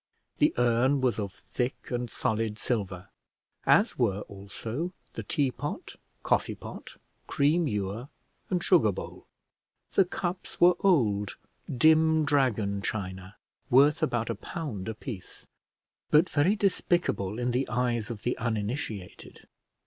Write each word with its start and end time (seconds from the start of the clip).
The 0.37 0.51
urn 0.57 0.99
was 0.99 1.19
of 1.19 1.31
thick 1.51 1.91
and 1.91 2.09
solid 2.09 2.57
silver, 2.57 3.09
as 3.67 3.99
were 3.99 4.21
also 4.21 4.93
the 5.13 5.21
tea 5.21 5.51
pot, 5.51 5.95
coffee 6.23 6.55
pot, 6.55 6.97
cream 7.27 7.67
ewer, 7.67 8.07
and 8.49 8.63
sugar 8.63 8.91
bowl; 8.91 9.27
the 9.91 10.05
cups 10.05 10.59
were 10.59 10.73
old, 10.79 11.35
dim 11.71 12.25
dragon 12.25 12.81
china, 12.81 13.35
worth 13.69 14.01
about 14.01 14.31
a 14.31 14.35
pound 14.35 14.89
a 14.89 14.95
piece, 14.95 15.45
but 16.09 16.27
very 16.27 16.55
despicable 16.55 17.37
in 17.37 17.51
the 17.51 17.69
eyes 17.69 18.09
of 18.09 18.23
the 18.23 18.35
uninitiated. 18.39 19.47